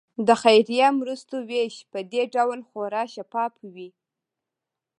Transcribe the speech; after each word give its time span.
د 0.27 0.29
خیریه 0.41 0.87
مرستو 0.99 1.35
ویش 1.49 1.75
په 1.91 1.99
دې 2.11 2.23
ډول 2.35 2.59
خورا 2.69 3.03
شفاف 3.15 3.53
وي. 3.73 3.89